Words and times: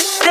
just 0.00 0.29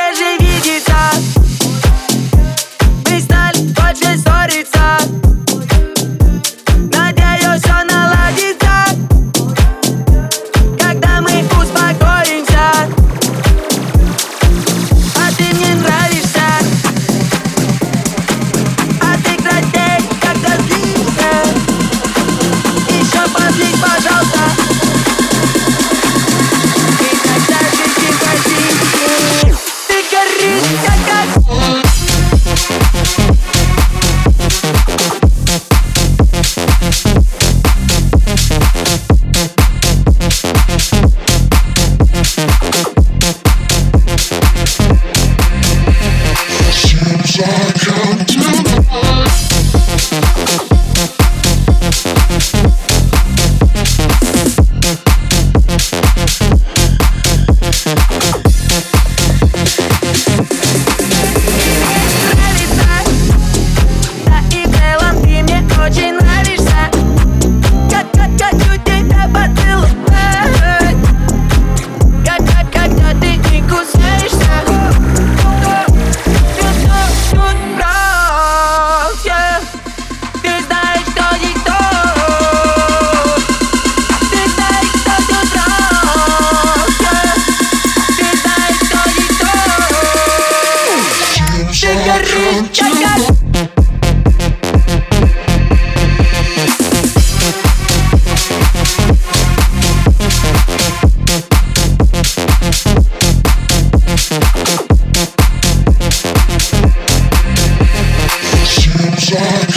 Yeah. 109.31 109.68